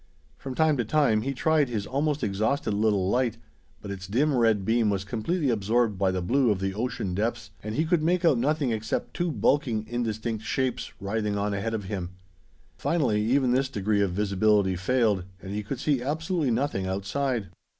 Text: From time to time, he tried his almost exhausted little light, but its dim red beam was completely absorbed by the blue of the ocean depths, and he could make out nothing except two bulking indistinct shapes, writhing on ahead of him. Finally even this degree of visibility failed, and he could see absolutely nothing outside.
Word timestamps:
From 0.35 0.55
time 0.55 0.77
to 0.77 0.83
time, 0.83 1.21
he 1.21 1.31
tried 1.31 1.69
his 1.69 1.85
almost 1.85 2.23
exhausted 2.23 2.73
little 2.73 3.07
light, 3.07 3.37
but 3.83 3.91
its 3.91 4.07
dim 4.07 4.35
red 4.35 4.65
beam 4.65 4.89
was 4.89 5.03
completely 5.03 5.51
absorbed 5.51 5.99
by 5.99 6.09
the 6.09 6.23
blue 6.23 6.49
of 6.49 6.59
the 6.59 6.73
ocean 6.73 7.13
depths, 7.13 7.51
and 7.61 7.75
he 7.75 7.85
could 7.85 8.01
make 8.01 8.25
out 8.25 8.39
nothing 8.39 8.71
except 8.71 9.13
two 9.13 9.31
bulking 9.31 9.85
indistinct 9.87 10.43
shapes, 10.43 10.91
writhing 10.99 11.37
on 11.37 11.53
ahead 11.53 11.75
of 11.75 11.83
him. 11.83 12.15
Finally 12.79 13.23
even 13.23 13.51
this 13.51 13.69
degree 13.69 14.01
of 14.01 14.09
visibility 14.11 14.75
failed, 14.75 15.23
and 15.39 15.53
he 15.53 15.61
could 15.61 15.79
see 15.79 16.01
absolutely 16.01 16.49
nothing 16.49 16.87
outside. 16.87 17.49